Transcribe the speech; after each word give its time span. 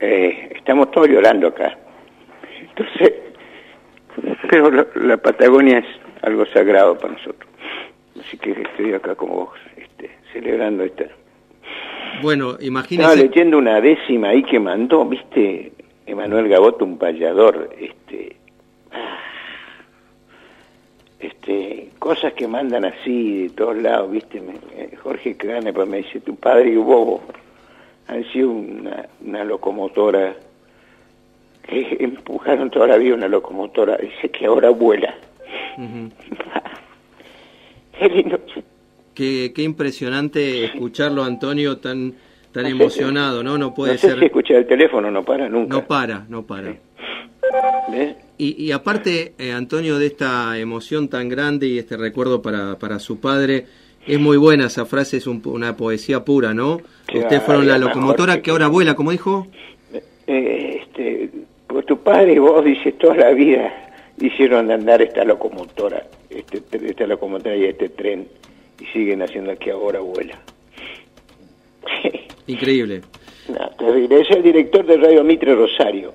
eh, 0.00 0.50
estamos 0.54 0.90
todos 0.90 1.08
llorando 1.08 1.48
acá. 1.48 1.76
Entonces, 2.60 3.14
pero 4.50 4.70
la, 4.70 5.16
Patagonia 5.16 5.78
es 5.78 5.86
algo 6.22 6.46
sagrado 6.46 6.96
para 6.98 7.14
nosotros. 7.14 7.50
Así 8.20 8.36
que 8.38 8.52
estoy 8.52 8.94
acá 8.94 9.14
como 9.14 9.34
vos, 9.34 9.58
este, 9.76 10.10
celebrando 10.32 10.84
esta. 10.84 11.04
Bueno, 12.22 12.56
imagínese. 12.60 13.08
Estaba 13.08 13.28
leyendo 13.28 13.58
una 13.58 13.80
décima 13.80 14.30
ahí 14.30 14.42
que 14.42 14.58
mandó, 14.58 15.04
viste, 15.04 15.72
Emanuel 16.06 16.48
Gaboto, 16.48 16.84
un 16.84 16.98
payador, 16.98 17.70
este. 17.78 18.36
Este, 21.20 21.90
cosas 21.98 22.32
que 22.34 22.46
mandan 22.46 22.84
así 22.84 23.42
de 23.42 23.50
todos 23.50 23.76
lados, 23.76 24.10
viste, 24.12 24.40
eh, 24.76 24.96
Jorge 25.02 25.36
Crane 25.36 25.72
pues 25.72 25.88
me 25.88 25.96
dice, 25.98 26.20
tu 26.20 26.36
padre 26.36 26.70
y 26.70 26.76
vos 26.76 27.20
han 28.08 28.24
sido 28.32 28.50
una, 28.50 29.06
una 29.24 29.44
locomotora 29.44 30.34
que 31.62 31.96
empujaron 32.00 32.70
toda 32.70 32.88
la 32.88 32.96
vida 32.96 33.14
una 33.14 33.28
locomotora, 33.28 33.96
dice 33.96 34.30
que 34.30 34.46
ahora 34.46 34.70
vuela. 34.70 35.14
qué 37.98 38.08
lindo. 38.08 38.40
Qué, 39.14 39.52
qué, 39.54 39.62
impresionante 39.62 40.64
escucharlo, 40.64 41.24
Antonio, 41.24 41.78
tan 41.78 42.14
tan 42.52 42.66
emocionado, 42.66 43.42
¿no? 43.42 43.58
No 43.58 43.74
puede 43.74 43.98
ser. 43.98 44.18
Si 44.18 44.24
escucha 44.24 44.56
el 44.56 44.66
teléfono, 44.66 45.10
no 45.10 45.24
para 45.24 45.48
nunca. 45.48 45.76
No 45.76 45.86
para, 45.86 46.24
no 46.28 46.46
para. 46.46 46.76
Y, 48.36 48.64
y, 48.64 48.72
aparte, 48.72 49.34
eh, 49.38 49.52
Antonio, 49.52 49.98
de 49.98 50.06
esta 50.06 50.56
emoción 50.58 51.08
tan 51.08 51.28
grande 51.28 51.66
y 51.66 51.78
este 51.78 51.96
recuerdo 51.96 52.40
para, 52.40 52.78
para 52.78 52.98
su 53.00 53.20
padre, 53.20 53.66
es 54.08 54.18
muy 54.18 54.36
buena 54.38 54.66
esa 54.66 54.86
frase, 54.86 55.18
es 55.18 55.26
una 55.26 55.76
poesía 55.76 56.24
pura, 56.24 56.54
¿no? 56.54 56.80
Ustedes 57.12 57.42
fueron 57.42 57.68
la 57.68 57.78
locomotora 57.78 58.40
que, 58.40 58.50
ahora 58.50 58.68
vuela, 58.68 58.94
como 58.94 59.10
dijo. 59.10 59.46
Eh, 60.26 60.80
este, 60.82 61.30
pues 61.66 61.86
tu 61.86 61.98
padre 61.98 62.32
y 62.32 62.38
vos, 62.38 62.64
dice, 62.64 62.92
toda 62.92 63.16
la 63.16 63.30
vida 63.30 63.72
hicieron 64.20 64.70
andar 64.70 65.02
esta 65.02 65.24
locomotora, 65.24 66.04
este, 66.30 66.62
esta 66.86 67.06
locomotora 67.06 67.54
y 67.56 67.64
este 67.64 67.90
tren, 67.90 68.26
y 68.80 68.86
siguen 68.86 69.22
haciendo 69.22 69.56
que 69.56 69.70
ahora 69.70 70.00
vuela. 70.00 70.38
Increíble. 72.46 73.02
No, 73.48 74.16
Es 74.16 74.30
el 74.30 74.42
director 74.42 74.86
de 74.86 74.96
Radio 74.96 75.22
Mitre 75.22 75.54
Rosario, 75.54 76.12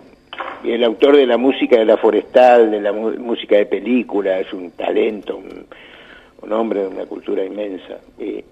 y 0.64 0.72
el 0.72 0.84
autor 0.84 1.18
de 1.18 1.28
la 1.28 1.38
música 1.38 1.78
de 1.78 1.86
la 1.86 1.98
forestal, 1.98 2.72
de 2.72 2.82
la 2.82 2.92
música 2.92 3.58
de 3.58 3.66
película, 3.66 4.40
es 4.40 4.52
un 4.54 4.72
talento, 4.72 5.38
un, 5.38 5.66
hombre 6.52 6.82
de 6.82 6.88
una 6.88 7.06
cultura 7.06 7.46
inmensa. 7.46 8.00
Y, 8.20 8.44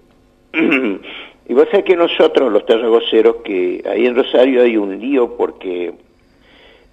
y 1.48 1.54
vos 1.54 1.66
sabés 1.70 1.84
que 1.84 1.96
nosotros, 1.96 2.52
los 2.52 2.64
terragoceros, 2.66 3.36
que 3.44 3.82
ahí 3.88 4.06
en 4.06 4.14
Rosario 4.14 4.62
hay 4.62 4.76
un 4.76 4.98
lío 4.98 5.36
porque 5.36 5.92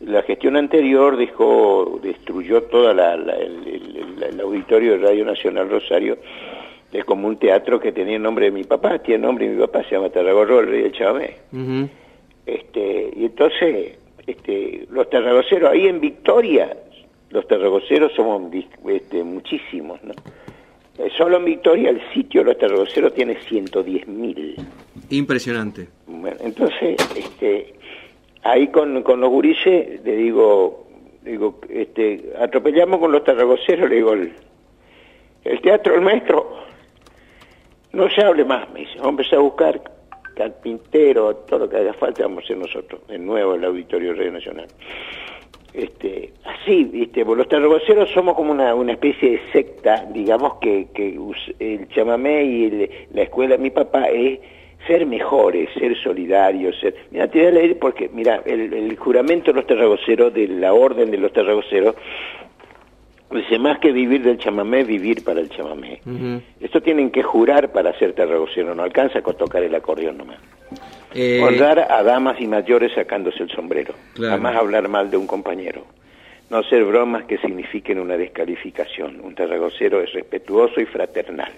la 0.02 0.22
gestión 0.24 0.56
anterior 0.56 1.18
dejó, 1.18 2.00
destruyó 2.02 2.64
toda 2.64 2.94
la, 2.94 3.14
el, 3.14 4.40
auditorio 4.42 4.94
de 4.94 4.98
Radio 5.00 5.26
Nacional 5.26 5.70
Rosario. 5.70 6.18
Es 6.92 7.06
como 7.06 7.28
un 7.28 7.38
teatro 7.38 7.80
que 7.80 7.92
tenía 7.92 8.16
el 8.16 8.22
nombre 8.22 8.46
de 8.46 8.52
mi 8.52 8.64
papá, 8.64 9.00
tiene 9.00 9.16
el 9.16 9.22
nombre 9.22 9.48
de 9.48 9.56
mi 9.56 9.62
papá, 9.62 9.84
se 9.84 9.92
llama 9.92 10.10
Tarragorro, 10.10 10.62
el 10.62 10.68
rey 10.68 10.82
del 10.84 10.92
Chamamé. 10.94 11.36
este, 12.46 13.14
y 13.16 13.26
entonces, 13.26 13.98
este, 14.26 14.88
los 14.90 15.10
terragoceros, 15.10 15.70
ahí 15.70 15.88
en 15.88 16.00
Victoria, 16.00 16.76
los 17.30 17.48
terragoceros 17.48 18.12
somos 18.14 18.52
este, 18.88 19.24
muchísimos, 19.24 20.04
¿no? 20.04 20.14
Eh, 21.00 21.10
solo 21.18 21.38
en 21.38 21.46
Victoria 21.46 21.92
el 21.92 22.02
sitio 22.14 22.42
de 22.42 22.48
los 22.48 22.58
terragoceros 22.58 23.14
tiene 23.14 23.38
110.000. 23.38 24.56
Impresionante. 25.12 25.88
Bueno, 26.06 26.36
entonces, 26.42 26.98
este, 27.16 27.74
ahí 28.44 28.68
con, 28.68 29.02
con 29.04 29.22
los 29.22 29.30
gurises 29.30 30.04
le 30.04 30.16
digo, 30.18 30.88
digo, 31.24 31.60
este, 31.70 32.34
atropellamos 32.38 33.00
con 33.00 33.14
los 33.14 33.24
tarragoceros, 33.24 33.90
le 33.90 33.96
digo, 33.96 34.14
el, 34.14 34.34
teatro 35.62 35.94
del 35.94 36.02
maestro, 36.02 36.58
no 37.94 38.10
se 38.10 38.22
hable 38.22 38.44
más, 38.44 38.70
me 38.72 38.82
dice, 38.82 38.96
vamos 38.98 39.06
a 39.06 39.10
empezar 39.12 39.40
a 39.40 39.42
buscar 39.42 39.82
carpintero, 40.36 41.34
todo 41.36 41.60
lo 41.60 41.70
que 41.70 41.78
haga 41.78 41.94
falta, 41.94 42.24
vamos 42.24 42.44
a 42.44 42.46
hacer 42.46 42.58
nosotros, 42.58 43.08
de 43.08 43.18
nuevo 43.18 43.56
el 43.56 43.64
Auditorio 43.64 44.14
Radio 44.14 44.34
Nacional. 44.34 44.68
Este, 45.74 46.34
así, 46.46 46.84
¿viste? 46.86 47.24
los 47.24 47.48
tarragoceros 47.48 48.10
somos 48.12 48.36
como 48.36 48.52
una, 48.52 48.74
una 48.74 48.94
especie 48.94 49.32
de 49.32 49.42
secta, 49.52 50.06
digamos 50.12 50.56
que, 50.56 50.88
que 50.94 51.18
el 51.60 51.88
chamamé 51.90 52.44
y 52.44 52.90
la 53.14 53.22
escuela 53.22 53.58
mi 53.58 53.70
papá 53.70 54.06
es 54.10 54.40
ser 54.88 55.06
mejores, 55.06 55.70
ser 55.78 55.96
solidarios, 56.02 56.76
ser... 56.80 56.96
Mira, 57.12 57.28
te 57.28 57.40
voy 57.40 57.48
a 57.48 57.52
leer 57.52 57.80
porque, 57.80 58.10
mira, 58.12 58.42
el, 58.46 58.96
juramento 58.98 59.52
de 59.52 59.58
los 59.58 59.68
terragoceros, 59.68 60.34
de 60.34 60.48
la 60.48 60.74
orden 60.74 61.12
de 61.12 61.18
los 61.18 61.34
terragoceros, 61.34 61.96
dice, 63.32 63.60
más 63.60 63.80
que 63.80 63.92
vivir 63.92 64.24
del 64.24 64.38
chamamé, 64.38 64.84
vivir 64.84 65.24
para 65.24 65.42
el 65.42 65.50
chamamé. 65.50 66.02
Esto 66.60 66.82
tienen 66.82 67.12
que 67.12 67.24
jurar 67.24 67.72
para 67.72 67.98
ser 68.00 68.14
terragocero, 68.14 68.74
no 68.74 68.84
alcanza 68.84 69.22
con 69.22 69.36
tocar 69.36 69.64
el 69.64 69.76
acordeón 69.76 70.18
nomás. 70.18 70.40
Eh... 71.14 71.42
Honrar 71.44 71.92
a 71.92 72.04
damas 72.04 72.40
y 72.40 72.48
mayores 72.48 72.94
sacándose 72.94 73.44
el 73.44 73.50
sombrero. 73.50 73.94
Jamás 74.18 74.56
hablar 74.56 74.88
mal 74.88 75.10
de 75.10 75.18
un 75.18 75.28
compañero. 75.28 75.86
No 76.50 76.58
hacer 76.58 76.84
bromas 76.84 77.26
que 77.26 77.38
signifiquen 77.38 78.00
una 78.00 78.18
descalificación. 78.18 79.20
Un 79.22 79.36
terragocero 79.36 80.02
es 80.02 80.12
respetuoso 80.14 80.82
y 80.82 80.86
fraternal 80.86 81.52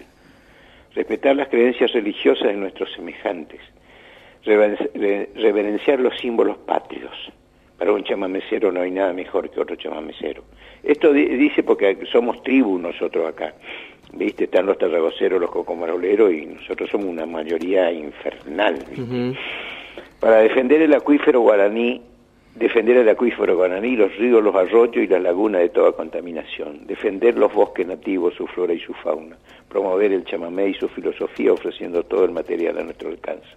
respetar 0.96 1.36
las 1.36 1.48
creencias 1.50 1.92
religiosas 1.94 2.48
de 2.48 2.56
nuestros 2.56 2.92
semejantes, 2.94 3.60
reverenciar 4.44 6.00
los 6.00 6.18
símbolos 6.20 6.58
patrios. 6.58 7.14
Para 7.78 7.94
un 7.94 8.04
chamamecero 8.04 8.72
no 8.72 8.82
hay 8.82 8.92
nada 8.92 9.12
mejor 9.12 9.50
que 9.50 9.60
otro 9.60 9.76
chamamecero. 9.76 10.44
Esto 10.84 11.12
dice 11.14 11.64
porque 11.64 11.98
somos 12.12 12.44
tribu 12.44 12.78
nosotros 12.78 13.28
acá. 13.28 13.54
¿Viste? 14.14 14.46
Están 14.46 14.66
los 14.66 14.78
tarragoceros, 14.78 15.40
los 15.40 15.52
cocomaroleros 15.52 16.34
y 16.34 16.46
nosotros 16.46 16.90
somos 16.90 17.08
una 17.08 17.26
mayoría 17.26 17.92
infernal. 17.92 18.78
Para 20.20 20.38
defender 20.38 20.82
el 20.82 20.94
acuífero 20.94 21.42
guaraní 21.42 22.02
defender 22.56 22.98
el 22.98 23.10
acuífero 23.10 23.56
guaraní, 23.56 23.96
los 23.96 24.16
ríos, 24.18 24.44
los 24.44 24.56
arroyos 24.56 25.04
y 25.04 25.08
las 25.08 25.22
lagunas 25.22 25.62
de 25.62 25.70
toda 25.70 25.94
contaminación, 25.94 26.86
defender 26.86 27.38
los 27.38 27.54
bosques 27.54 27.88
nativos, 27.88 28.34
su 28.36 28.48
flora 28.48 28.74
y 28.74 28.80
su 28.80 28.94
fauna, 28.94 29.38
promover 29.70 30.12
el 30.12 30.26
chamamé 30.26 30.70
y 30.70 30.74
su 30.74 30.88
filosofía 30.90 31.54
ofreciendo 31.54 32.04
todo 32.04 32.26
el 32.26 32.32
material 32.32 32.78
a 32.78 32.84
nuestro 32.84 33.10
alcance, 33.10 33.48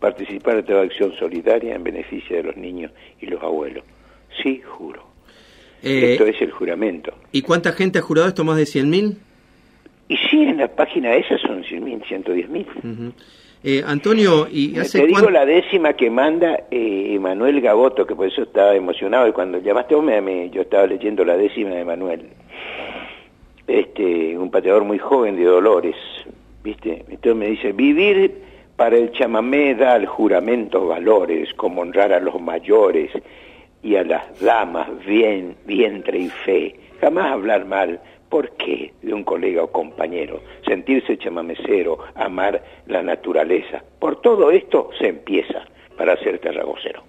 participar 0.00 0.58
en 0.58 0.64
toda 0.64 0.82
acción 0.82 1.12
solidaria 1.18 1.74
en 1.74 1.84
beneficio 1.84 2.36
de 2.36 2.44
los 2.44 2.56
niños 2.56 2.92
y 3.20 3.26
los 3.26 3.42
abuelos. 3.42 3.84
Sí, 4.42 4.62
juro. 4.64 5.06
Eh, 5.82 6.12
esto 6.12 6.26
es 6.26 6.40
el 6.40 6.50
juramento. 6.50 7.12
¿Y 7.30 7.42
cuánta 7.42 7.72
gente 7.72 7.98
ha 7.98 8.02
jurado 8.02 8.28
esto? 8.28 8.44
¿Más 8.44 8.56
de 8.56 8.64
100.000? 8.64 9.16
Sí, 10.38 10.44
en 10.44 10.58
la 10.58 10.68
página 10.68 11.14
esa 11.16 11.36
son 11.38 11.64
100.000, 11.64 12.04
110.000. 12.04 13.12
Eh, 13.64 13.82
Antonio, 13.84 14.46
y 14.48 14.78
hace 14.78 15.00
Te 15.00 15.06
digo 15.08 15.30
la 15.30 15.44
décima 15.44 15.94
que 15.94 16.10
manda 16.10 16.60
eh, 16.70 17.18
Manuel 17.20 17.60
Gaboto, 17.60 18.06
que 18.06 18.14
por 18.14 18.28
eso 18.28 18.42
estaba 18.42 18.76
emocionado, 18.76 19.26
y 19.26 19.32
cuando 19.32 19.58
llamaste 19.58 19.96
vos, 19.96 20.04
me, 20.04 20.48
yo 20.50 20.62
estaba 20.62 20.86
leyendo 20.86 21.24
la 21.24 21.36
décima 21.36 21.70
de 21.70 21.84
Manuel. 21.84 22.28
Este, 23.66 24.38
un 24.38 24.48
pateador 24.52 24.84
muy 24.84 24.98
joven 24.98 25.34
de 25.34 25.44
Dolores, 25.44 25.96
¿viste? 26.62 27.04
Entonces 27.08 27.34
me 27.34 27.46
dice, 27.48 27.72
vivir 27.72 28.40
para 28.76 28.96
el 28.96 29.10
chamamé 29.10 29.74
da 29.74 29.94
al 29.94 30.06
juramento 30.06 30.86
valores, 30.86 31.52
como 31.54 31.82
honrar 31.82 32.12
a 32.12 32.20
los 32.20 32.40
mayores 32.40 33.10
y 33.82 33.96
a 33.96 34.04
las 34.04 34.40
damas, 34.40 34.88
bien, 35.04 35.56
vientre 35.66 36.16
y 36.16 36.28
fe, 36.28 36.76
jamás 37.00 37.32
hablar 37.32 37.66
mal, 37.66 38.00
¿Por 38.28 38.50
qué 38.52 38.92
de 39.02 39.14
un 39.14 39.24
colega 39.24 39.62
o 39.62 39.72
compañero? 39.72 40.42
Sentirse 40.66 41.16
chamamecero, 41.16 41.98
amar 42.14 42.62
la 42.86 43.02
naturaleza. 43.02 43.82
Por 43.98 44.20
todo 44.20 44.50
esto 44.50 44.90
se 44.98 45.08
empieza 45.08 45.66
para 45.96 46.16
ser 46.22 46.38
terragocero. 46.38 47.02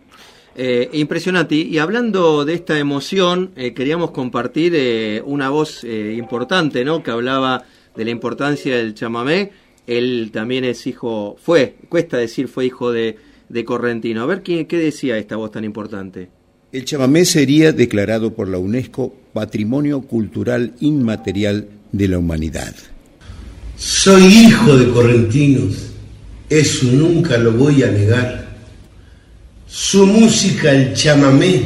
Eh, 0.56 0.90
impresionante. 0.94 1.56
Y 1.56 1.78
hablando 1.78 2.44
de 2.44 2.54
esta 2.54 2.78
emoción, 2.80 3.52
eh, 3.56 3.74
queríamos 3.74 4.12
compartir 4.12 4.74
eh, 4.76 5.22
una 5.26 5.50
voz 5.50 5.84
importante, 5.84 6.84
¿no? 6.84 7.04
Que 7.04 7.12
hablaba 7.12 7.64
de 7.96 8.06
la 8.06 8.12
importancia 8.12 8.76
del 8.76 8.94
chamamé. 8.94 9.52
Él 9.88 10.32
también 10.34 10.66
es 10.66 10.86
hijo, 10.86 11.36
fue, 11.40 11.76
cuesta 11.90 12.18
decir, 12.18 12.48
fue 12.48 12.66
hijo 12.66 12.92
de, 12.92 13.18
de 13.50 13.66
Correntino. 13.66 14.22
A 14.22 14.26
ver, 14.26 14.44
¿qué, 14.44 14.68
¿qué 14.68 14.78
decía 14.78 15.18
esta 15.18 15.36
voz 15.36 15.52
tan 15.52 15.64
importante? 15.64 16.30
El 16.72 16.86
chamamé 16.86 17.26
sería 17.26 17.72
declarado 17.72 18.36
por 18.36 18.48
la 18.48 18.60
UNESCO 18.60 19.16
Patrimonio 19.34 20.02
Cultural 20.02 20.74
Inmaterial 20.80 21.68
de 21.92 22.08
la 22.08 22.20
Humanidad. 22.20 22.76
Soy 23.76 24.24
hijo 24.24 24.78
de 24.78 24.92
correntinos, 24.92 25.74
eso 26.48 26.86
nunca 26.92 27.40
lo 27.40 27.54
voy 27.54 27.82
a 27.82 27.88
negar. 27.88 28.50
Su 29.66 30.06
música, 30.06 30.72
el 30.72 30.94
chamamé, 30.94 31.64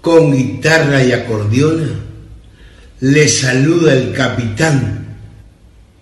con 0.00 0.34
guitarra 0.34 1.04
y 1.04 1.12
acordeona, 1.12 1.90
le 3.00 3.28
saluda 3.28 3.92
el 3.92 4.12
capitán 4.12 5.18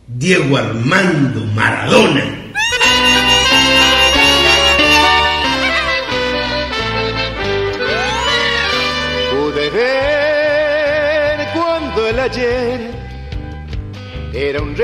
Diego 0.06 0.56
Armando 0.56 1.44
Maradona. 1.46 2.39
Ayer 12.18 12.90
era 14.34 14.60
un 14.60 14.74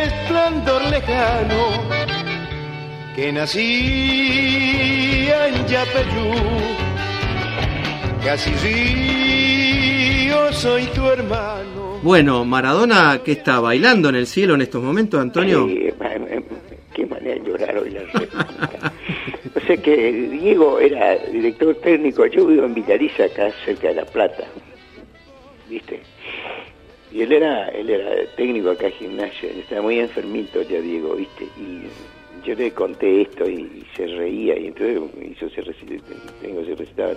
resplandor 0.00 0.82
lejano 0.90 1.68
que 3.14 3.32
nacía 3.32 3.62
en 5.48 5.66
Yapeyú. 5.66 6.34
Casi 8.24 8.50
río, 10.24 10.52
soy 10.52 10.84
tu 10.94 11.06
hermano. 11.06 12.00
Bueno, 12.02 12.44
Maradona, 12.44 13.20
¿qué 13.24 13.32
está 13.32 13.60
bailando 13.60 14.08
en 14.08 14.16
el 14.16 14.26
cielo 14.26 14.54
en 14.54 14.62
estos 14.62 14.82
momentos, 14.82 15.20
Antonio? 15.20 15.68
Sí, 15.68 15.90
qué 16.94 17.06
manera 17.06 17.34
de 17.34 17.46
llorar 17.46 17.76
hoy 17.78 17.90
la 17.90 18.00
O 19.56 19.60
sea 19.66 19.76
que 19.76 20.12
Diego 20.12 20.80
era 20.80 21.16
director 21.30 21.74
técnico, 21.76 22.26
yo 22.26 22.46
vivo 22.46 22.64
en 22.64 22.74
Villariza, 22.74 23.24
acá 23.24 23.50
cerca 23.64 23.88
de 23.88 23.94
La 23.94 24.04
Plata, 24.04 24.44
¿viste? 25.68 26.00
Y 27.12 27.22
él 27.22 27.32
era, 27.32 27.68
él 27.68 27.90
era 27.90 28.26
técnico 28.36 28.70
acá 28.70 28.86
en 28.86 28.92
gimnasia, 28.92 29.50
estaba 29.50 29.82
muy 29.82 30.00
enfermito 30.00 30.62
ya 30.62 30.80
Diego, 30.80 31.14
¿viste? 31.14 31.44
Y 31.56 31.82
yo 32.44 32.54
le 32.54 32.72
conté 32.72 33.22
esto 33.22 33.48
y, 33.48 33.84
se 33.96 34.06
reía 34.06 34.58
y 34.58 34.66
entonces 34.66 35.00
hizo 35.30 35.46
ese 35.46 35.62
tengo 36.42 36.60
ese 36.60 36.74
recital 36.74 37.16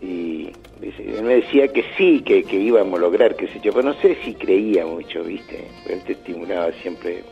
y 0.00 0.48
él 0.82 1.22
me 1.22 1.36
decía 1.36 1.68
que 1.68 1.84
sí, 1.96 2.20
que, 2.20 2.42
que 2.42 2.56
íbamos 2.56 2.98
a 2.98 3.02
lograr, 3.02 3.36
qué 3.36 3.46
sé 3.48 3.60
yo, 3.62 3.72
pero 3.72 3.88
no 3.88 3.94
sé 3.94 4.16
si 4.24 4.34
creía 4.34 4.86
mucho, 4.86 5.22
¿viste? 5.22 5.68
Él 5.88 6.02
te 6.04 6.12
estimulaba 6.12 6.72
siempre. 6.82 7.24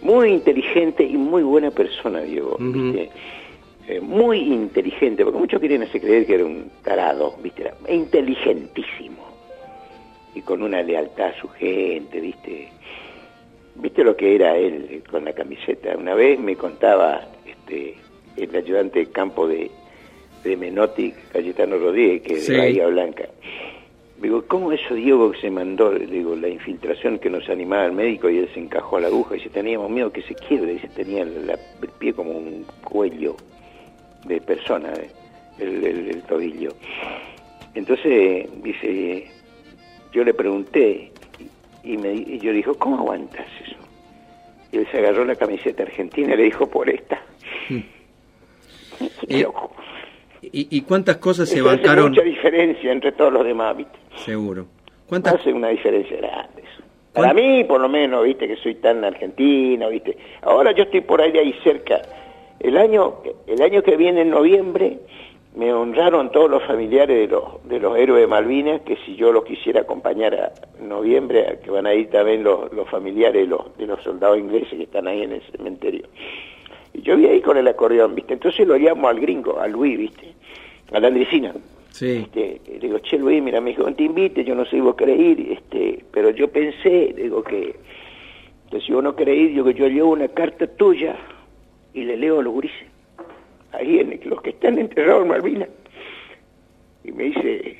Muy 0.00 0.30
inteligente 0.30 1.02
y 1.02 1.16
muy 1.16 1.42
buena 1.42 1.72
persona, 1.72 2.20
Diego, 2.20 2.56
¿viste? 2.60 3.10
Eh, 3.88 4.00
muy 4.00 4.38
inteligente, 4.38 5.24
porque 5.24 5.40
muchos 5.40 5.58
quieren 5.58 5.82
hacer 5.82 6.00
creer 6.00 6.26
que 6.26 6.34
era 6.34 6.44
un 6.44 6.70
tarado, 6.84 7.34
¿viste? 7.42 7.62
Era 7.62 7.74
inteligentísimo 7.88 9.27
y 10.38 10.42
con 10.42 10.62
una 10.62 10.82
lealtad 10.82 11.30
a 11.30 11.40
su 11.40 11.48
gente, 11.48 12.20
¿viste? 12.20 12.68
¿Viste 13.74 14.04
lo 14.04 14.16
que 14.16 14.36
era 14.36 14.56
él 14.56 15.02
con 15.10 15.24
la 15.24 15.32
camiseta? 15.32 15.96
Una 15.96 16.14
vez 16.14 16.38
me 16.38 16.54
contaba 16.54 17.26
este, 17.44 17.96
el 18.36 18.54
ayudante 18.54 19.00
de 19.00 19.06
campo 19.06 19.48
de, 19.48 19.68
de 20.44 20.56
Menotti, 20.56 21.12
Cayetano 21.32 21.76
Rodríguez, 21.78 22.22
que 22.22 22.34
es 22.34 22.46
de 22.46 22.56
Bahía 22.56 22.86
Blanca. 22.86 23.28
Digo, 24.22 24.44
¿cómo 24.46 24.70
eso 24.70 24.94
Diego 24.94 25.32
que 25.32 25.40
se 25.40 25.50
mandó, 25.50 25.90
digo, 25.90 26.36
la 26.36 26.48
infiltración 26.48 27.18
que 27.18 27.30
nos 27.30 27.48
animaba 27.48 27.86
el 27.86 27.92
médico 27.92 28.30
y 28.30 28.38
él 28.38 28.48
se 28.54 28.60
encajó 28.60 28.98
a 28.98 29.00
la 29.00 29.06
aguja 29.08 29.34
y 29.34 29.38
dice, 29.38 29.50
teníamos 29.50 29.90
miedo 29.90 30.12
que 30.12 30.22
se 30.22 30.34
quiebre, 30.36 30.74
dice, 30.74 30.88
tenía 30.88 31.22
el 31.22 31.58
pie 31.98 32.12
como 32.12 32.30
un 32.30 32.64
cuello 32.84 33.36
de 34.24 34.40
persona, 34.40 34.92
eh, 34.94 35.10
el, 35.58 35.84
el 35.84 36.22
tobillo. 36.22 36.74
Entonces, 37.74 38.48
dice, 38.62 39.37
yo 40.12 40.24
le 40.24 40.34
pregunté, 40.34 41.12
y, 41.84 41.96
me, 41.96 42.12
y 42.12 42.38
yo 42.38 42.50
le 42.50 42.58
dijo, 42.58 42.74
¿cómo 42.74 42.98
aguantas 42.98 43.46
eso? 43.64 43.76
Y 44.72 44.78
él 44.78 44.88
se 44.90 44.98
agarró 44.98 45.24
la 45.24 45.36
camiseta 45.36 45.82
argentina 45.82 46.34
y 46.34 46.36
le 46.36 46.42
dijo, 46.44 46.68
por 46.68 46.88
esta. 46.88 47.20
Eh, 49.28 49.46
¿Y, 50.50 50.80
cuántas 50.82 51.18
cosas 51.18 51.48
se 51.48 51.62
bancaron? 51.62 52.12
Hace 52.12 52.20
mucha 52.20 52.22
diferencia 52.22 52.90
entre 52.90 53.12
todos 53.12 53.32
los 53.32 53.44
demás, 53.44 53.76
¿viste? 53.76 53.96
Seguro. 54.24 54.66
¿Cuántas... 55.06 55.34
Hace 55.34 55.52
una 55.52 55.68
diferencia 55.68 56.16
grande 56.16 56.62
eso. 56.62 56.82
Para 57.12 57.32
mí, 57.32 57.64
por 57.64 57.80
lo 57.80 57.88
menos, 57.88 58.24
¿viste? 58.24 58.48
Que 58.48 58.56
soy 58.56 58.76
tan 58.76 59.04
argentino, 59.04 59.88
¿viste? 59.90 60.16
Ahora 60.42 60.72
yo 60.72 60.84
estoy 60.84 61.00
por 61.00 61.20
ahí 61.20 61.32
de 61.32 61.40
ahí 61.40 61.54
cerca. 61.62 62.02
El 62.60 62.76
año, 62.76 63.18
el 63.46 63.62
año 63.62 63.82
que 63.82 63.96
viene, 63.96 64.22
en 64.22 64.30
noviembre, 64.30 64.98
me 65.56 65.72
honraron 65.72 66.30
todos 66.30 66.50
los 66.50 66.62
familiares 66.64 67.16
de 67.16 67.26
los, 67.26 67.68
de 67.68 67.80
los 67.80 67.96
héroes 67.96 68.22
de 68.22 68.26
Malvinas, 68.26 68.82
que 68.82 68.96
si 69.04 69.16
yo 69.16 69.32
los 69.32 69.44
quisiera 69.44 69.80
acompañar 69.80 70.34
a 70.34 70.52
noviembre, 70.82 71.58
que 71.64 71.70
van 71.70 71.86
a 71.86 71.94
ir 71.94 72.10
también 72.10 72.44
los, 72.44 72.72
los 72.72 72.88
familiares 72.88 73.42
de 73.42 73.46
los, 73.48 73.76
de 73.76 73.86
los 73.86 74.02
soldados 74.02 74.38
ingleses 74.38 74.70
que 74.70 74.84
están 74.84 75.08
ahí 75.08 75.22
en 75.22 75.32
el 75.32 75.42
cementerio. 75.50 76.06
Y 76.92 77.02
yo 77.02 77.16
vi 77.16 77.26
ahí 77.26 77.40
con 77.40 77.56
el 77.56 77.66
acordeón, 77.66 78.14
¿viste? 78.14 78.34
Entonces 78.34 78.66
lo 78.66 78.76
llamo 78.76 79.08
al 79.08 79.20
gringo, 79.20 79.58
a 79.58 79.66
Luis, 79.66 79.98
¿viste? 79.98 80.34
A 80.92 81.00
la 81.00 81.08
Andresina. 81.08 81.54
Sí. 81.90 82.24
Este, 82.24 82.60
le 82.68 82.78
digo, 82.78 82.98
che 83.00 83.18
Luis, 83.18 83.42
mira, 83.42 83.60
me 83.60 83.70
dijo, 83.70 83.84
te 83.92 84.04
invite, 84.04 84.44
yo 84.44 84.54
no 84.54 84.64
sé 84.64 84.72
si 84.72 84.80
vos 84.80 84.94
querés 84.94 85.18
ir, 85.18 85.52
este, 85.52 86.04
pero 86.12 86.30
yo 86.30 86.48
pensé, 86.48 87.14
digo 87.16 87.42
que, 87.42 87.74
que 88.70 88.80
si 88.80 88.92
vos 88.92 89.02
no 89.02 89.16
querés 89.16 89.36
ir, 89.36 89.52
yo 89.52 89.64
que 89.64 89.74
yo 89.74 89.88
llevo 89.88 90.10
una 90.10 90.28
carta 90.28 90.66
tuya 90.66 91.16
y 91.94 92.04
le 92.04 92.16
leo 92.16 92.38
a 92.38 92.42
los 92.42 92.52
gurises 92.52 92.97
ahí 93.72 94.00
en 94.00 94.20
los 94.24 94.42
que 94.42 94.50
están 94.50 94.78
enterrados 94.78 95.22
en 95.22 95.28
Malvinas. 95.28 95.68
Y 97.04 97.12
me 97.12 97.24
dice, 97.24 97.76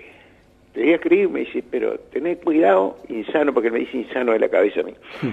te 0.72 0.80
voy 0.80 0.92
a 0.92 0.94
escribir, 0.94 1.28
me 1.28 1.40
dice, 1.40 1.62
pero 1.70 1.98
tenés 2.12 2.38
cuidado, 2.38 2.98
insano, 3.08 3.52
porque 3.52 3.70
me 3.70 3.80
dice 3.80 3.98
insano 3.98 4.32
de 4.32 4.38
la 4.38 4.48
cabeza 4.48 4.80
a 4.80 4.84
mí. 4.84 4.94
Hmm. 5.22 5.32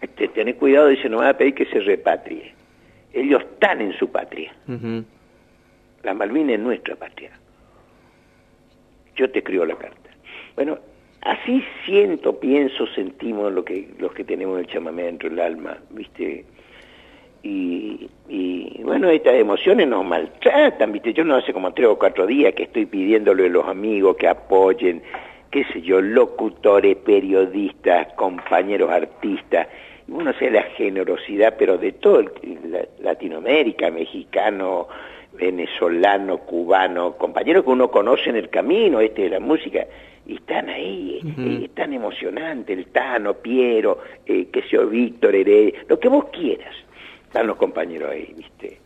Este, 0.00 0.28
tenés 0.28 0.56
cuidado, 0.56 0.88
dice, 0.88 1.08
no 1.08 1.18
va 1.18 1.28
a 1.28 1.36
pedir 1.36 1.54
que 1.54 1.66
se 1.66 1.80
repatrie. 1.80 2.54
Ellos 3.12 3.42
están 3.42 3.80
en 3.80 3.92
su 3.94 4.10
patria. 4.10 4.54
La 6.02 6.14
Malvinas 6.14 6.54
es 6.54 6.60
nuestra 6.60 6.96
patria. 6.96 7.30
Yo 9.16 9.30
te 9.30 9.40
escribo 9.40 9.64
la 9.64 9.76
carta. 9.76 10.10
Bueno, 10.56 10.78
así 11.22 11.62
siento, 11.84 12.38
pienso, 12.38 12.86
sentimos 12.94 13.52
lo 13.52 13.64
que, 13.64 13.88
los 13.98 14.12
que 14.12 14.24
tenemos 14.24 14.58
el 14.58 14.66
chamamé 14.66 15.04
dentro 15.04 15.28
del 15.28 15.40
alma, 15.40 15.78
¿viste? 15.90 16.44
Y, 17.42 18.08
y, 18.28 18.82
bueno, 18.82 19.08
estas 19.08 19.34
emociones 19.34 19.88
nos 19.88 20.04
maltratan, 20.04 20.92
¿viste? 20.92 21.12
Yo 21.12 21.24
no 21.24 21.36
hace 21.36 21.52
como 21.52 21.72
tres 21.72 21.88
o 21.88 21.98
cuatro 21.98 22.26
días 22.26 22.54
que 22.54 22.64
estoy 22.64 22.86
pidiéndole 22.86 23.46
a 23.46 23.48
los 23.48 23.66
amigos 23.66 24.16
que 24.16 24.28
apoyen, 24.28 25.02
qué 25.50 25.64
sé 25.72 25.80
yo, 25.80 26.00
locutores, 26.02 26.96
periodistas, 26.96 28.12
compañeros 28.14 28.90
artistas, 28.90 29.68
y 30.06 30.12
uno 30.12 30.32
sé 30.34 30.50
la 30.50 30.62
generosidad, 30.62 31.56
pero 31.58 31.78
de 31.78 31.92
todo 31.92 32.24
Latinoamérica, 33.00 33.90
mexicano, 33.90 34.88
venezolano, 35.32 36.38
cubano, 36.38 37.16
compañeros 37.16 37.64
que 37.64 37.70
uno 37.70 37.90
conoce 37.90 38.28
en 38.28 38.36
el 38.36 38.50
camino 38.50 39.00
este 39.00 39.22
de 39.22 39.30
la 39.30 39.40
música, 39.40 39.86
y 40.26 40.34
están 40.34 40.68
ahí, 40.68 41.20
uh 41.24 41.68
tan 41.74 41.94
emocionante, 41.94 42.74
el 42.74 42.86
Tano, 42.86 43.34
Piero, 43.34 43.98
eh, 44.26 44.48
qué 44.52 44.60
sé 44.62 44.68
yo, 44.72 44.86
Víctor, 44.86 45.34
Heredia, 45.34 45.80
lo 45.88 45.98
que 45.98 46.08
vos 46.08 46.26
quieras 46.26 46.74
están 47.30 47.46
los 47.46 47.56
compañeros 47.56 48.10
ahí, 48.10 48.34
¿viste? 48.36 48.80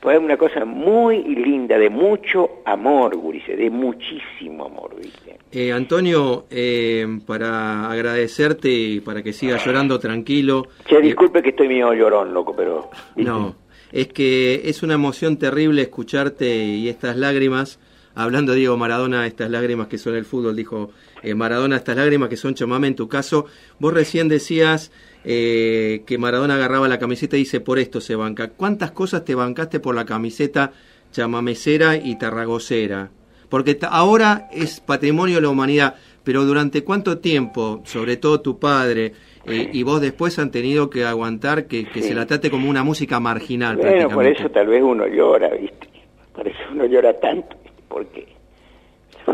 Pues 0.00 0.16
es 0.16 0.22
una 0.24 0.38
cosa 0.38 0.64
muy 0.64 1.22
linda, 1.22 1.78
de 1.78 1.90
mucho 1.90 2.62
amor, 2.64 3.14
Gurice, 3.16 3.54
de 3.54 3.68
muchísimo 3.68 4.64
amor, 4.64 4.96
¿viste? 4.96 5.38
Eh, 5.52 5.72
Antonio, 5.72 6.46
eh, 6.50 7.06
para 7.26 7.90
agradecerte 7.90 8.70
y 8.70 9.00
para 9.00 9.22
que 9.22 9.34
sigas 9.34 9.64
llorando 9.66 9.98
tranquilo. 10.00 10.68
Che, 10.86 10.96
eh, 10.96 11.02
disculpe 11.02 11.42
que 11.42 11.50
estoy 11.50 11.68
medio 11.68 11.92
llorón, 11.92 12.32
loco, 12.32 12.56
pero... 12.56 12.88
No, 13.14 13.56
es 13.92 14.08
que 14.08 14.62
es 14.64 14.82
una 14.82 14.94
emoción 14.94 15.36
terrible 15.36 15.82
escucharte 15.82 16.64
y 16.64 16.88
estas 16.88 17.18
lágrimas, 17.18 17.78
hablando 18.14 18.52
de 18.52 18.60
Diego 18.60 18.78
Maradona, 18.78 19.26
estas 19.26 19.50
lágrimas 19.50 19.88
que 19.88 19.98
son 19.98 20.16
el 20.16 20.24
fútbol, 20.24 20.56
dijo 20.56 20.90
Maradona, 21.34 21.76
estas 21.76 21.96
lágrimas 21.96 22.28
que 22.28 22.36
son 22.36 22.54
chamame 22.54 22.88
en 22.88 22.96
tu 22.96 23.08
caso, 23.08 23.46
vos 23.78 23.92
recién 23.92 24.28
decías 24.28 24.90
eh, 25.24 26.02
que 26.06 26.18
Maradona 26.18 26.56
agarraba 26.56 26.88
la 26.88 26.98
camiseta 26.98 27.36
y 27.36 27.40
dice 27.40 27.60
por 27.60 27.78
esto 27.78 28.00
se 28.00 28.16
banca. 28.16 28.48
¿Cuántas 28.48 28.90
cosas 28.90 29.24
te 29.24 29.34
bancaste 29.34 29.80
por 29.80 29.94
la 29.94 30.04
camiseta 30.04 30.72
chamamecera 31.12 31.96
y 31.96 32.18
tarragocera? 32.18 33.10
Porque 33.48 33.78
ahora 33.88 34.48
es 34.50 34.80
patrimonio 34.80 35.36
de 35.36 35.42
la 35.42 35.50
humanidad, 35.50 35.94
pero 36.24 36.44
durante 36.44 36.84
cuánto 36.84 37.18
tiempo, 37.18 37.82
sobre 37.84 38.16
todo 38.16 38.40
tu 38.40 38.58
padre 38.58 39.12
eh, 39.44 39.68
y 39.72 39.82
vos 39.82 40.00
después 40.00 40.38
han 40.38 40.50
tenido 40.50 40.88
que 40.88 41.04
aguantar 41.04 41.66
que, 41.66 41.84
se 41.84 42.14
la 42.14 42.26
trate 42.26 42.50
como 42.50 42.70
una 42.70 42.82
música 42.82 43.20
marginal. 43.20 43.76
Bueno, 43.76 44.08
por 44.08 44.26
eso 44.26 44.48
tal 44.50 44.68
vez 44.68 44.82
uno 44.82 45.06
llora, 45.06 45.50
¿viste? 45.50 45.88
Por 46.34 46.48
eso 46.48 46.58
uno 46.72 46.86
llora 46.86 47.12
tanto, 47.20 47.56
porque 47.88 48.26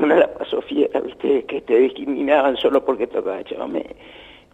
uno 0.02 0.16
la 0.16 0.32
pasó 0.34 0.60
fiera, 0.62 1.00
¿viste? 1.00 1.44
Que 1.44 1.60
te 1.60 1.78
discriminaban 1.78 2.56
solo 2.56 2.84
porque 2.84 3.06
tocaba 3.06 3.42
chamamé 3.44 3.84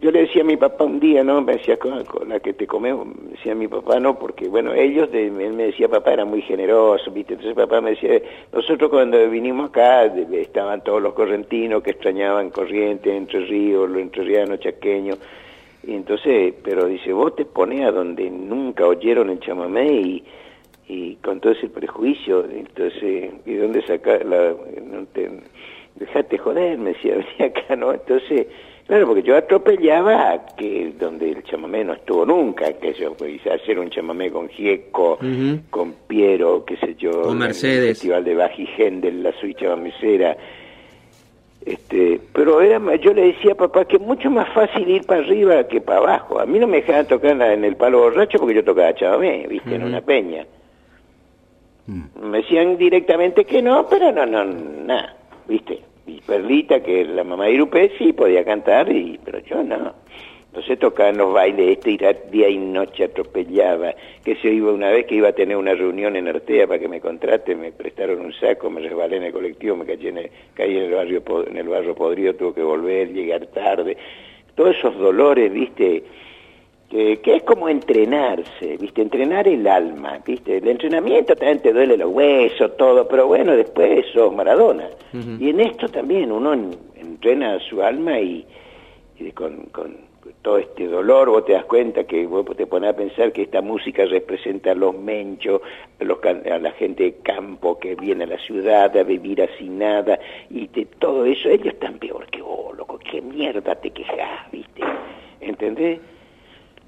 yo 0.05 0.11
le 0.11 0.21
decía 0.21 0.43
a 0.43 0.45
mi 0.45 0.59
papá 0.59 0.85
un 0.85 1.01
día, 1.01 1.25
¿no? 1.25 1.41
Me 1.41 1.55
decía, 1.55 1.79
con, 1.79 2.05
la 2.29 2.39
que 2.39 2.53
te 2.53 2.67
comemos, 2.67 3.07
me 3.07 3.31
decía 3.31 3.55
mi 3.55 3.69
papá, 3.69 3.99
no, 4.01 4.19
porque, 4.19 4.49
bueno, 4.49 4.75
ellos, 4.75 5.11
de, 5.11 5.29
él 5.29 5.53
me 5.55 5.65
decía, 5.65 5.89
papá 5.89 6.13
era 6.13 6.27
muy 6.27 6.43
generoso, 6.43 7.11
¿viste? 7.11 7.33
Entonces 7.33 7.57
papá 7.57 7.81
me 7.81 7.91
decía, 7.91 8.21
nosotros 8.53 8.91
cuando 8.91 9.31
vinimos 9.31 9.71
acá, 9.71 10.05
estaban 10.05 10.85
todos 10.85 11.01
los 11.01 11.15
correntinos 11.15 11.83
que 11.83 11.93
extrañaban 11.93 12.51
Corrientes, 12.51 13.15
Entre 13.15 13.41
Ríos, 13.47 13.89
los 13.89 14.03
entrerrianos, 14.03 14.61
chaqueños, 14.61 15.19
y 15.83 15.95
entonces, 15.95 16.53
pero 16.63 16.87
dice, 16.87 17.13
vos 17.15 17.35
te 17.35 17.47
pones 17.47 17.87
a 17.87 17.91
donde 17.91 18.29
nunca 18.31 18.87
oyeron 18.87 19.31
el 19.31 19.41
chamamé 19.41 20.23
y, 20.87 21.17
con 21.23 21.41
todo 21.41 21.53
ese 21.53 21.69
prejuicio, 21.71 22.45
entonces, 22.45 23.33
¿y 23.47 23.55
dónde 23.55 23.81
sacar 23.87 24.25
la, 24.27 24.55
dejate 25.97 26.39
joder, 26.39 26.79
me 26.79 26.91
decía, 26.93 27.15
venía 27.39 27.55
acá, 27.57 27.77
¿no? 27.77 27.93
Entonces, 27.93 28.47
Claro, 28.87 29.07
porque 29.07 29.23
yo 29.23 29.35
atropellaba 29.35 30.45
que 30.59 30.93
donde 31.01 31.31
el 31.31 31.43
chamamé 31.45 31.83
no 31.85 31.95
estuvo 31.95 32.27
nunca, 32.27 32.71
que 32.75 32.93
yo 32.93 33.17
quise 33.17 33.51
hacer 33.51 33.79
un 33.79 33.89
chamamé 33.89 34.31
con 34.31 34.47
Gieco, 34.51 35.19
con 35.71 35.95
Piero, 36.07 36.67
qué 36.67 36.77
sé 36.77 36.95
yo, 36.97 37.23
con 37.23 37.39
Mercedes. 37.39 37.79
el 37.81 37.87
Festival 37.95 38.25
de 38.25 38.35
Bajigén 38.35 39.01
de 39.01 39.11
la 39.11 39.33
Suicha 39.41 39.61
Chamamecera. 39.61 40.37
Este, 41.65 42.21
pero 42.35 42.61
era, 42.61 42.79
ma- 42.79 42.97
yo 42.97 43.15
le 43.15 43.29
decía 43.29 43.53
a 43.53 43.55
papá 43.55 43.87
que 43.87 43.97
es 43.97 44.03
mucho 44.03 44.31
más 44.31 44.53
fácil 44.53 44.87
ir 44.87 45.07
para 45.07 45.21
arriba 45.23 45.67
que 45.67 45.81
para 45.81 46.01
abajo. 46.01 46.39
A 46.39 46.45
mí 46.45 46.59
no 46.59 46.67
me 46.67 46.83
dejaban 46.83 47.07
tocar 47.07 47.31
en, 47.31 47.39
la- 47.39 47.55
en 47.55 47.65
el 47.65 47.77
palo 47.77 48.01
borracho 48.01 48.39
porque 48.39 48.55
yo 48.57 48.65
tocaba 48.65 48.95
chamamé, 48.95 49.47
viste, 49.49 49.75
en 49.75 49.83
una 49.85 50.03
peña. 50.03 50.45
Me 51.87 52.39
decían 52.39 52.77
directamente 52.77 53.47
que 53.47 53.63
no, 53.63 53.87
pero 53.89 54.13
no, 54.13 54.27
no, 54.27 54.45
nada, 54.45 55.17
viste. 55.49 55.81
Y 56.07 56.21
Perlita, 56.21 56.83
que 56.83 57.03
es 57.03 57.09
la 57.09 57.25
mamá 57.25 57.47
de 57.47 57.53
Irupé, 57.53 57.93
sí 57.97 58.13
podía 58.13 58.45
cantar, 58.45 58.91
y, 58.93 59.19
pero 59.25 59.39
yo 59.39 59.63
no. 59.63 59.95
Entonces 60.55 60.79
tocaba 60.79 61.09
en 61.09 61.17
los 61.17 61.33
bailes, 61.33 61.79
este 61.79 62.17
día 62.31 62.49
y 62.49 62.59
noche 62.59 63.05
atropellaba, 63.05 63.93
que 64.25 64.37
se 64.37 64.53
iba 64.53 64.73
una 64.73 64.91
vez 64.91 65.07
que 65.07 65.17
iba 65.17 65.31
a 65.31 65.33
tener 65.33 65.57
una 65.57 65.75
reunión 65.75 66.15
en 66.15 66.29
Artea 66.29 66.69
para 66.69 66.79
que 66.79 66.87
me 66.87 67.01
contrate, 67.01 67.57
me 67.57 67.73
prestaron 67.73 68.21
un 68.21 68.33
saco, 68.35 68.71
me 68.71 68.81
resbalé 68.81 69.17
en 69.17 69.25
el 69.25 69.33
colectivo, 69.33 69.75
me 69.75 69.85
caí 69.85 70.07
en 70.07 70.19
el, 70.19 70.31
caí 70.55 70.77
en 70.77 70.85
el 70.85 70.93
barrio 70.93 71.25
en 71.49 71.57
el 71.57 71.69
barrio 71.69 71.97
podrido, 71.97 72.35
tuve 72.35 72.55
que 72.55 72.63
volver, 72.63 73.13
llegar 73.13 73.47
tarde, 73.47 73.97
todos 74.55 74.77
esos 74.77 74.97
dolores, 74.97 75.53
viste, 75.53 76.05
que, 76.95 77.19
que 77.23 77.35
es 77.37 77.43
como 77.43 77.69
entrenarse, 77.69 78.77
¿viste? 78.79 79.03
Entrenar 79.03 79.49
el 79.49 79.67
alma, 79.67 80.21
¿viste? 80.25 80.59
El 80.59 80.69
entrenamiento 80.69 81.35
también 81.35 81.59
te 81.61 81.73
duele 81.73 81.97
los 81.97 82.09
huesos, 82.13 82.77
todo, 82.77 83.09
pero 83.09 83.27
bueno, 83.27 83.57
después 83.57 84.07
sos 84.13 84.33
Maradona. 84.33 84.89
Y 85.41 85.51
en 85.51 85.59
esto 85.59 85.89
también 85.89 86.31
uno 86.31 86.53
en- 86.53 86.71
entrena 86.95 87.59
su 87.69 87.83
alma 87.83 88.21
y, 88.21 88.47
y 89.19 89.33
con, 89.33 89.65
con 89.73 89.97
todo 90.43 90.59
este 90.59 90.87
dolor 90.87 91.31
vos 91.31 91.45
te 91.45 91.55
das 91.55 91.65
cuenta 91.65 92.05
que 92.05 92.27
vos 92.27 92.45
te 92.57 92.65
pones 92.67 92.91
a 92.91 92.97
pensar 92.97 93.33
que 93.33 93.43
esta 93.43 93.61
música 93.61 94.05
representa 94.05 94.71
a 94.71 94.75
los 94.77 94.95
menchos, 94.97 95.63
a, 96.01 96.05
los 96.05 96.19
a 96.25 96.59
la 96.59 96.71
gente 96.73 97.03
de 97.03 97.15
campo 97.25 97.77
que 97.77 97.97
viene 97.97 98.23
a 98.23 98.29
la 98.29 98.39
ciudad 98.39 98.97
a 98.97 99.03
vivir 99.03 99.43
así 99.43 99.69
nada, 99.69 100.19
y 100.49 100.69
de 100.69 100.85
todo 101.01 101.25
eso, 101.25 101.49
ellos 101.49 101.75
están 101.75 101.99
peor 101.99 102.27
que 102.27 102.41
vos, 102.41 102.77
loco, 102.77 103.01
qué 103.11 103.21
mierda 103.21 103.75
te 103.75 103.91
quejas, 103.91 104.49
¿viste? 104.53 104.83
¿Entendés? 105.41 105.99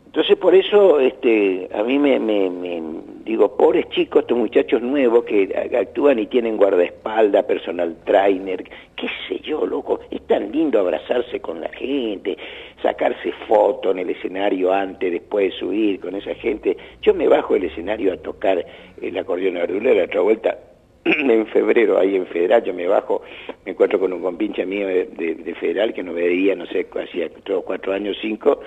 Entonces 0.07 0.37
por 0.37 0.55
eso 0.55 0.99
este 1.01 1.69
a 1.75 1.83
mí 1.83 1.99
me, 1.99 2.19
me, 2.19 2.49
me- 2.49 2.83
digo, 3.25 3.55
pobres 3.57 3.89
chicos, 3.91 4.23
estos 4.23 4.39
muchachos 4.39 4.81
nuevos 4.81 5.25
que 5.25 5.53
actúan 5.79 6.19
y 6.21 6.27
tienen 6.27 6.57
guardaespaldas, 6.57 7.45
personal 7.45 7.97
trainer, 8.05 8.65
qué 8.95 9.09
sé 9.29 9.41
yo, 9.41 9.67
loco, 9.67 10.01
es 10.11 10.23
tan 10.27 10.51
lindo 10.53 10.79
abrazarse 10.79 11.41
con 11.41 11.61
la 11.61 11.69
gente, 11.71 12.39
sacarse 12.83 13.33
fotos 13.47 13.93
en 13.93 13.99
el 13.99 14.11
escenario 14.11 14.73
antes, 14.73 15.11
después 15.13 15.53
de 15.53 15.59
subir 15.59 16.01
con 16.01 16.15
esa 16.15 16.35
gente. 16.37 16.77
Yo 17.03 17.13
me 17.13 17.29
bajo 17.29 17.55
del 17.55 17.65
escenario 17.65 18.13
a 18.13 18.17
tocar 18.17 18.65
el 19.03 19.19
acordeón 19.19 19.55
verdulera, 19.55 20.05
otra 20.05 20.21
vuelta 20.23 20.59
en 21.05 21.47
febrero 21.49 21.99
ahí 21.99 22.15
en 22.17 22.27
Federal, 22.27 22.63
yo 22.65 22.73
me 22.73 22.87
bajo, 22.87 23.23
me 23.67 23.73
encuentro 23.73 23.99
con 24.01 24.13
un 24.13 24.23
compinche 24.23 24.65
mío 24.65 24.87
de, 24.87 25.05
de- 25.07 25.35
de 25.35 25.55
Federal 25.57 25.93
que 25.93 26.03
no 26.05 26.15
veía, 26.15 26.55
no 26.55 26.65
sé, 26.67 26.87
hacía 27.03 27.29
cuatro 27.65 27.93
años, 27.93 28.17
cinco, 28.23 28.61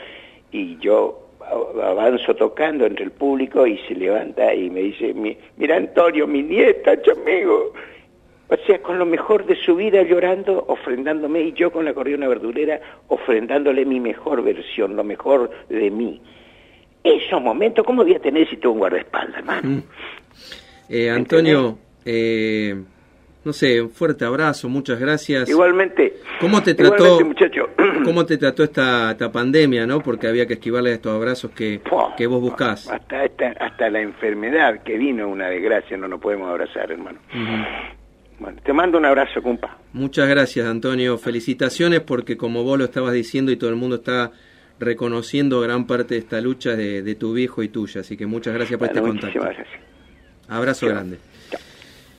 y 0.52 0.78
yo 0.80 1.29
avanzo 1.84 2.36
tocando 2.36 2.86
entre 2.86 3.06
el 3.06 3.12
público 3.12 3.66
y 3.66 3.78
se 3.88 3.96
levanta 3.96 4.54
y 4.54 4.70
me 4.70 4.82
dice, 4.82 5.14
"Mi- 5.14 5.38
mira 5.58 5.78
Antonio, 5.78 6.28
mi 6.28 6.44
nieta, 6.44 7.02
chamigo. 7.02 7.74
O 8.52 8.56
sea, 8.66 8.82
con 8.82 8.98
lo 8.98 9.06
mejor 9.06 9.46
de 9.46 9.56
su 9.56 9.76
vida 9.76 10.02
llorando, 10.02 10.66
ofrendándome, 10.68 11.42
y 11.42 11.54
yo 11.54 11.72
con 11.72 11.86
la 11.86 11.94
corriona 11.94 12.28
verdulera 12.28 12.80
ofrendándole 13.08 13.86
mi 13.86 14.00
mejor 14.00 14.44
versión, 14.44 14.96
lo 14.96 15.04
mejor 15.04 15.52
de 15.70 15.92
mí. 15.92 16.20
Esos 17.04 17.42
momentos, 17.42 17.86
¿cómo 17.86 18.04
voy 18.04 18.16
a 18.16 18.20
tener 18.20 18.50
si 18.50 18.58
tengo 18.58 18.74
un 18.74 18.80
guardaespaldas, 18.80 19.38
hermano? 19.38 19.84
Eh, 20.90 21.10
Antonio, 21.12 21.78
eh, 22.06 22.76
no 23.46 23.54
sé, 23.54 23.82
un 23.82 23.90
fuerte 23.90 24.26
abrazo, 24.26 24.68
muchas 24.70 25.00
gracias. 25.00 25.50
Igualmente. 25.50 26.14
¿Cómo 26.42 26.62
te 26.62 26.74
trató, 26.76 27.22
muchacho. 27.26 27.70
¿Cómo 28.04 28.26
te 28.26 28.38
trató 28.38 28.64
esta, 28.64 29.12
esta 29.12 29.32
pandemia, 29.32 29.88
no? 29.88 30.02
Porque 30.02 30.28
había 30.28 30.46
que 30.46 30.54
esquivarle 30.56 30.92
estos 30.94 31.14
abrazos 31.16 31.52
que, 31.52 31.82
que 32.18 32.28
vos 32.28 32.42
buscás. 32.42 32.90
Hasta, 32.90 33.24
esta- 33.26 33.52
hasta 33.60 33.90
la 33.90 34.02
enfermedad 34.02 34.84
que 34.84 34.98
vino, 34.98 35.28
una 35.30 35.48
desgracia, 35.48 35.96
no 35.98 36.08
nos 36.08 36.20
podemos 36.20 36.50
abrazar, 36.50 36.92
hermano. 36.92 37.20
Bueno, 38.40 38.58
te 38.64 38.72
mando 38.74 38.98
un 38.98 39.06
abrazo, 39.06 39.42
compa. 39.42 39.78
Muchas 39.94 40.30
gracias, 40.30 40.66
Antonio. 40.68 41.18
Felicitaciones 41.18 42.02
porque 42.02 42.38
como 42.38 42.64
vos 42.64 42.78
lo 42.78 42.86
estabas 42.86 43.14
diciendo 43.14 43.52
y 43.52 43.58
todo 43.58 43.70
el 43.70 43.76
mundo 43.76 43.98
está 43.98 44.32
reconociendo 44.80 45.60
gran 45.60 45.86
parte 45.88 46.14
de 46.14 46.22
esta 46.22 46.40
lucha 46.40 46.76
de, 46.76 47.02
de 47.02 47.16
tu 47.16 47.34
viejo 47.34 47.64
y 47.64 47.68
tuya. 47.70 48.00
Así 48.02 48.16
que 48.16 48.26
muchas 48.26 48.54
gracias 48.54 48.80
por 48.80 48.88
Bueno, 48.94 49.02
este 49.02 49.12
contacto. 49.28 49.42
gracias. 49.42 49.68
Abrazo 50.48 50.88
grande. 50.88 51.18